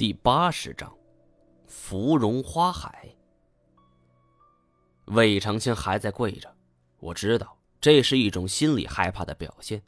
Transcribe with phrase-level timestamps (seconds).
[0.00, 0.90] 第八十章，
[1.66, 3.14] 芙蓉花海。
[5.08, 6.50] 魏长青还在跪着，
[7.00, 9.82] 我知道这是一种心理害怕的表现。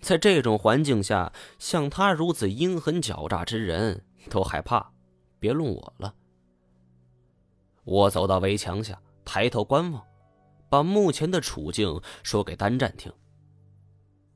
[0.00, 4.92] 在这种环境下，像他如此阴狠狡诈之人都害怕，
[5.38, 6.12] 别论我了。
[7.84, 10.04] 我走到围墙下，抬头观望，
[10.68, 13.12] 把目前的处境说给单战听。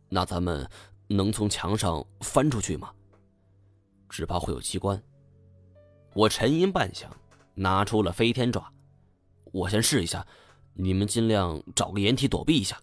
[0.08, 0.70] 那咱们
[1.08, 2.92] 能从墙上翻出去吗？
[4.08, 5.02] 只怕会有机关。
[6.14, 7.06] 我沉吟半晌，
[7.54, 8.72] 拿出了飞天爪。
[9.52, 10.26] 我先试一下，
[10.74, 12.80] 你们尽量找个掩体躲避一下。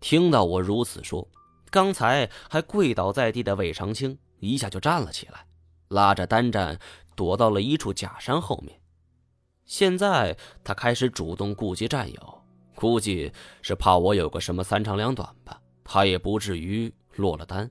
[0.00, 1.28] 听到我如此说，
[1.70, 5.46] 刚才还跪倒在地的魏长青一下就站了起来，
[5.88, 6.78] 拉着单战
[7.14, 8.80] 躲到了一处假山后面。
[9.66, 12.42] 现在他开始主动顾及战友，
[12.74, 13.30] 估计
[13.62, 17.70] 是怕我有个什么三长两短吧，他也不至于落了单。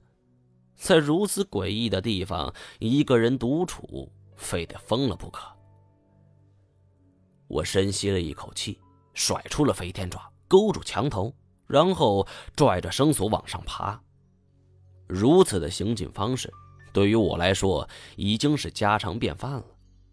[0.79, 5.45] 在如此诡异的地方，一个人独处，非得疯了不可。
[7.47, 8.79] 我深吸了一口气，
[9.13, 11.35] 甩出了飞天爪，勾住墙头，
[11.67, 14.01] 然后拽着绳索往上爬。
[15.05, 16.51] 如此的行进方式，
[16.93, 19.65] 对于我来说已经是家常便饭了。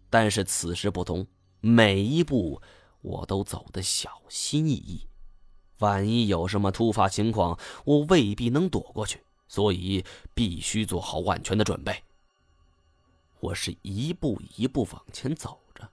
[0.09, 1.25] 但是此时不同，
[1.61, 2.61] 每一步
[3.01, 5.07] 我都走得小心翼翼，
[5.79, 9.21] 万一有什么突发情况，我未必能躲过去。
[9.47, 10.03] 所以
[10.33, 12.03] 必须做好万全的准备。
[13.39, 15.87] 我是一步一步往前走着，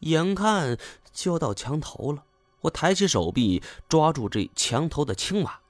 [0.00, 0.76] 眼看
[1.12, 2.24] 就要到墙头了，
[2.60, 5.60] 我抬起手臂抓住这墙头的青瓦，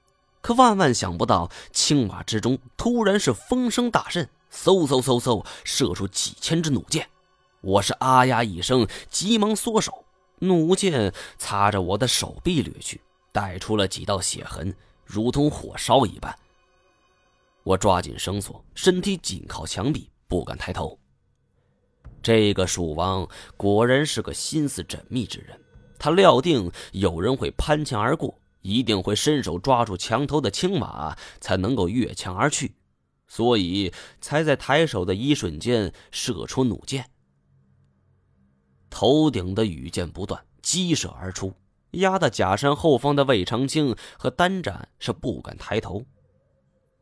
[0.41, 7.09] 可万万想不到，青瓦之中突然是风声大震，嗖嗖嗖嗖射出几千支弩箭。
[7.61, 10.05] 我是啊呀一声，急忙缩手，
[10.39, 13.01] 弩箭擦着我的手臂掠去，
[13.31, 16.37] 带出了几道血痕，如同火烧一般。
[17.67, 20.97] 我抓紧绳索，身体紧靠墙壁，不敢抬头。
[22.23, 25.59] 这个蜀王果然是个心思缜密之人，
[25.99, 32.73] 他料定有人会攀墙而过，一定会伸手抓住墙头的青瓦，才能够越墙而去，
[33.27, 33.91] 所以
[34.21, 37.09] 才在抬手的一瞬间射出弩箭。
[38.89, 41.53] 头顶的羽箭不断，激射而出，
[41.91, 46.05] 压得假山后方的魏长青和单展是不敢抬头。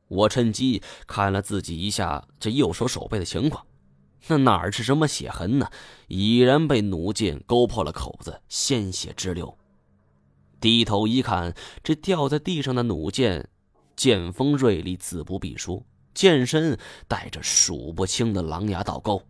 [0.08, 3.66] 我趁机看了自己一下这右手手背的情况，
[4.28, 5.70] 那哪是什么血痕呢？
[6.08, 9.58] 已然被弩箭勾破了口子，鲜血直流。
[10.60, 13.50] 低头一看，这掉在地上的弩箭，
[13.96, 15.84] 剑锋锐利，自不必说，
[16.14, 19.22] 剑身带着数不清的狼牙倒钩，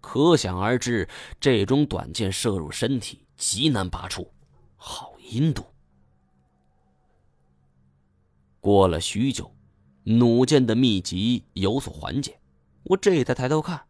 [0.00, 1.08] 可想而知，
[1.40, 4.30] 这种短剑射入身体极难拔出，
[4.76, 5.64] 好阴毒。
[8.60, 9.50] 过了许久。
[10.10, 12.40] 弩箭的密集有所缓解，
[12.84, 13.82] 我这才抬头看，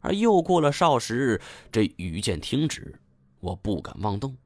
[0.00, 1.40] 而又过了少时，
[1.70, 2.98] 这羽箭停止，
[3.38, 4.36] 我不敢妄动。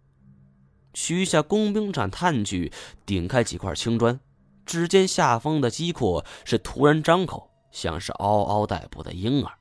[0.93, 2.71] 取下工兵铲探去，
[3.07, 4.21] 顶开几块青砖，
[4.67, 9.55] 只见下方的机括是突然张口，像是嗷嗷待哺的婴儿，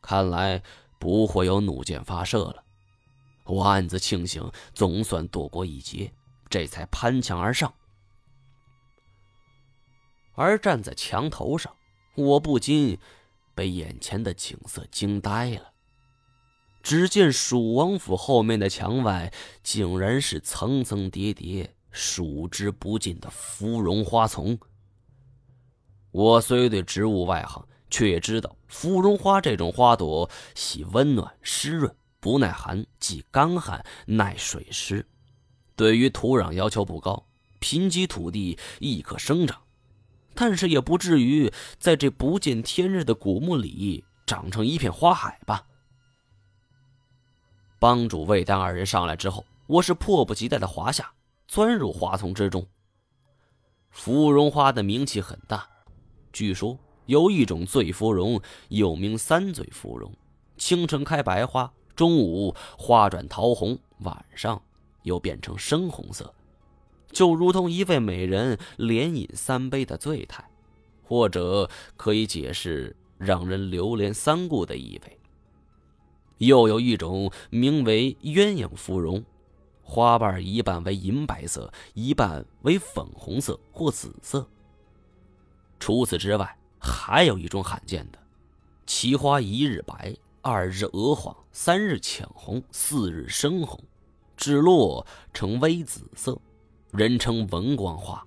[0.00, 0.60] 看来
[0.98, 2.64] 不会有弩箭发射了。
[3.44, 6.12] 我暗自庆幸，总算躲过一劫，
[6.50, 7.72] 这才攀墙而上。
[10.42, 11.72] 而站在墙头上，
[12.16, 12.98] 我不禁
[13.54, 15.70] 被眼前的景色惊呆了。
[16.82, 19.32] 只见蜀王府后面的墙外，
[19.62, 24.58] 竟然是层层叠叠、数之不尽的芙蓉花丛。
[26.10, 35.06] 我虽对植物外行，却也知道芙蓉花这种花朵喜温暖湿润，不耐寒，既干旱耐水湿，
[35.76, 37.28] 对于土壤要求不高，
[37.60, 39.62] 贫瘠土地亦可生长。
[40.34, 45.66] 但是也不至于在这不见天日的古墓里长成一片花海吧？
[47.78, 51.12] 帮主魏丹二人上来之后，我是迫不及待的滑下，
[51.48, 52.66] 钻入花丛之中。
[53.90, 55.68] 芙蓉花的名气很大，
[56.32, 60.10] 据说有一种醉芙蓉，又名三醉芙蓉，
[60.56, 64.62] 清晨开白花，中午花转桃红，晚上
[65.02, 66.32] 又变成深红色。
[67.12, 70.48] 就如同一位美人连饮三杯的醉态，
[71.04, 75.18] 或者可以解释让人流连三顾的意味。
[76.38, 79.22] 又有一种名为鸳鸯芙蓉，
[79.82, 84.48] 花瓣一半为银白色，一半为粉红色或紫色。
[85.78, 88.18] 除此之外，还有一种罕见的，
[88.86, 93.78] 其花一日白，二日鹅黄，三日浅红，四日深红，
[94.36, 96.40] 至落成微紫色。
[96.92, 98.22] 人称文光花。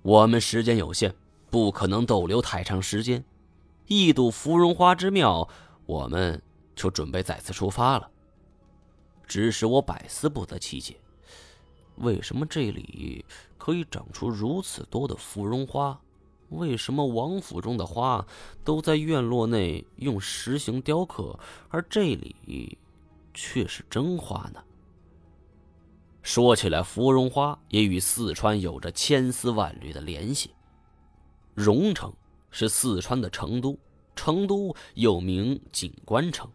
[0.00, 1.12] 我们时间有限，
[1.50, 3.24] 不可能逗留太长时间，
[3.88, 5.48] 一睹芙蓉花之妙，
[5.86, 6.40] 我们
[6.76, 8.08] 就准备再次出发了。
[9.26, 11.00] 只是我百思不得其解，
[11.96, 13.24] 为什么这里
[13.58, 16.00] 可以长出如此多的芙蓉花？
[16.50, 18.24] 为什么王府中的花
[18.64, 21.36] 都在院落内用石形雕刻，
[21.70, 22.78] 而这里
[23.34, 24.62] 却是真花呢？
[26.22, 30.50] 说起来，芙蓉花也与四川有着千丝万缕的联系。
[31.54, 32.12] 荣城
[32.50, 33.78] 是四川的成都，
[34.14, 36.48] 成都又名锦官城、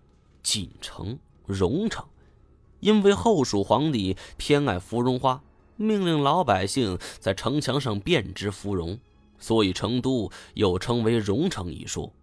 [0.43, 2.05] 锦城、荣城。
[2.79, 5.41] 因为后蜀皇帝偏爱芙蓉花，
[5.75, 8.99] 命令老百姓在城墙上遍植芙蓉，
[9.39, 12.13] 所以成都又称为荣城一说。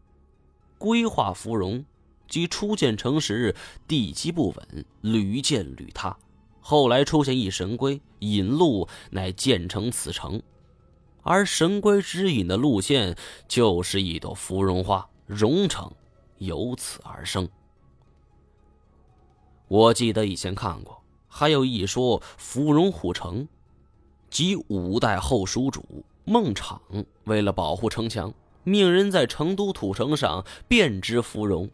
[0.78, 1.84] 规划芙蓉，
[2.28, 3.56] 即初建城时
[3.88, 6.16] 地基不稳，屡建屡塌。
[6.62, 10.40] 后来出现一神龟引路，乃建成此城。
[11.22, 13.16] 而神龟指引的路线，
[13.46, 15.92] 就是一朵芙蓉花，蓉城
[16.38, 17.48] 由此而生。
[19.68, 23.46] 我记得以前看过，还有一说芙蓉护城，
[24.30, 26.80] 即五代后蜀主孟昶
[27.24, 28.32] 为了保护城墙，
[28.64, 31.68] 命人在成都土城上遍植芙蓉。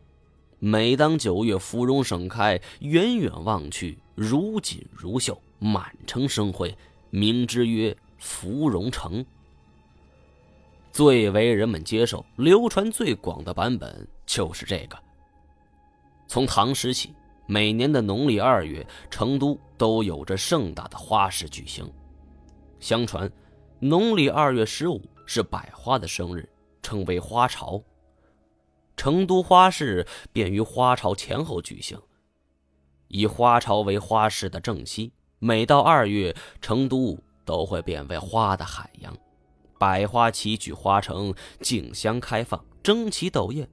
[0.58, 6.76] 每当九月芙蓉盛开，远远望去，如锦如绣，满城生辉，
[7.10, 9.24] 名之曰芙蓉城。
[10.90, 14.98] 最为人们接受、流传最广的版本就是这个。
[16.26, 17.14] 从唐时起。
[17.50, 21.90] 每年的农历二月，成都都有着盛大的花市举行。
[22.78, 23.32] 相传，
[23.80, 26.46] 农历二月十五是百花的生日，
[26.82, 27.82] 称为花朝。
[28.98, 31.96] 成都花市便于花朝前后举行，
[33.06, 35.12] 以花朝为花市的正期。
[35.38, 39.16] 每到二月，成都都会变为花的海洋，
[39.78, 43.70] 百花齐聚花城，竞相开放，争奇斗艳，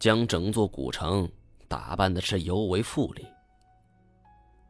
[0.00, 1.30] 将整座古城。
[1.68, 3.24] 打扮的是尤为富丽。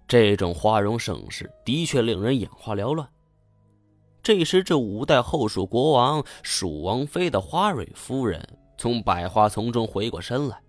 [0.06, 3.08] 这种花容盛世的确令人眼花缭乱。
[4.22, 10.60] 这时，这五代后蜀国王蜀王妃的花蕊夫人从百花丛中回过身来，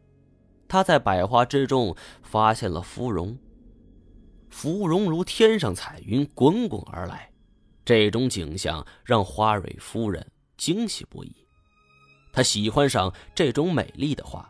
[0.67, 3.37] 他在百花之中发现了芙蓉，
[4.49, 7.31] 芙蓉如天上彩云滚滚而来，
[7.83, 10.25] 这种景象让花蕊夫人
[10.57, 11.35] 惊喜不已。
[12.31, 14.49] 她喜欢上这种美丽的花，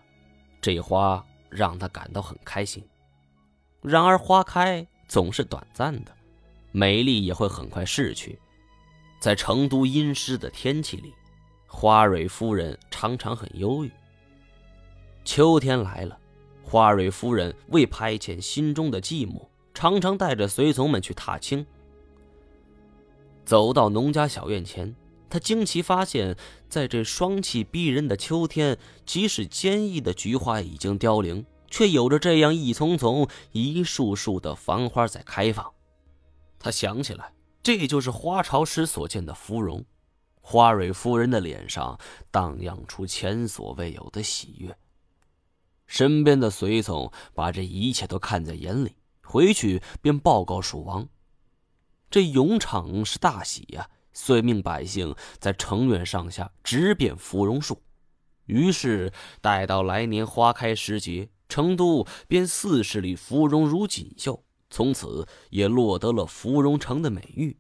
[0.61, 1.25] 这花。
[1.47, 2.85] 让他感到很开心。
[3.81, 6.13] 然而，花开总是短暂的，
[6.73, 8.37] 美丽也会很快逝去。
[9.21, 11.13] 在成都阴湿的天气里，
[11.77, 13.91] 花蕊夫人常常很忧郁。
[15.25, 16.17] 秋天来了，
[16.63, 21.65] 花蕊夫人为排遣心中的寂寞，常常带着随从们去踏青。
[23.43, 24.95] 走到农家小院前。
[25.29, 26.37] 他惊奇发现，
[26.69, 35.69] 在这霜气逼人的秋天，即使坚毅的菊花已经凋零，却有着这样一丛丛、一束束的繁花在开放。
[36.57, 39.83] 他想起来，这就是花朝时所见的芙蓉。
[40.47, 41.99] 花蕊夫人的脸上
[42.29, 44.77] 荡漾出前所未有的喜悦。
[45.87, 48.93] 身边的随从把这一切都看在眼里，
[49.23, 51.09] 回去便报告蜀王。
[52.11, 53.89] 这永昌是大喜呀！
[54.13, 57.81] 遂命百姓在城院上下植遍芙蓉树，
[58.45, 67.57] 于是待到来年花开时节，成都便四十里芙蓉如锦绣，从此也落得了芙蓉城的美誉。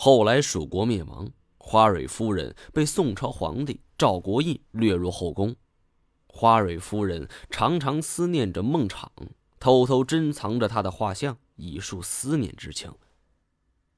[0.00, 5.54] 后来蜀国灭亡，花蕊夫人被宋朝皇帝赵国印掠入后宫，
[6.26, 9.08] 花蕊夫人常常思念着孟昶，
[9.60, 12.92] 偷偷珍藏着他的画像，以述思念之情。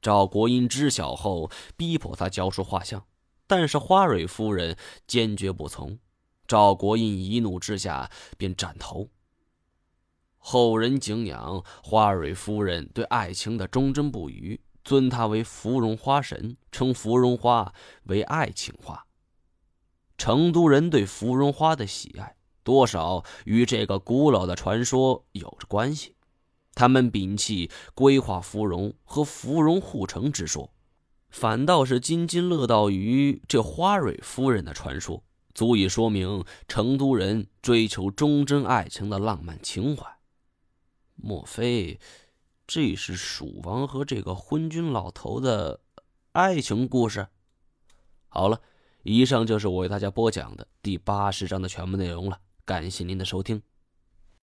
[0.02, 3.04] 赵国英知晓后，逼迫他交出画像，
[3.46, 4.76] 但是花蕊夫人
[5.06, 5.98] 坚决不从。
[6.48, 9.10] 赵国英一怒之下便斩头。
[10.38, 17.72] 后人敬仰花蕊夫人对爱情的忠贞不渝，尊她为芙蓉花神，称芙蓉花
[18.04, 19.06] 为爱情花。
[20.18, 26.14] 成都人对芙蓉花的喜爱，多少与这个古老的传说有着关系。
[26.74, 30.72] 他们摒弃规划芙蓉和芙蓉护城之说，
[31.30, 35.22] 反倒是津津乐道于这花蕊夫人的传说，
[35.54, 40.18] 足以说明成都人追求忠贞爱情的浪漫情怀。
[41.16, 41.98] 莫非
[42.72, 45.80] 这是蜀王和这个昏君老头的
[46.30, 47.26] 爱情故事？
[48.28, 48.60] 好了，
[49.02, 52.38] 以上就是我为大家播讲的第八十章的全部内容了。
[52.64, 53.60] 感谢您的收听。